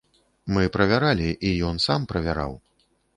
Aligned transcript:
Мы 0.53 0.63
правяралі, 0.77 1.27
і 1.49 1.51
ён 1.69 1.75
сам 1.85 2.09
правяраў. 2.13 2.57